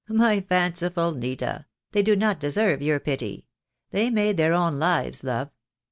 [0.09, 3.45] "My fanciful Nita, they do not deserve your pity.
[3.91, 5.51] They made their own lives, love.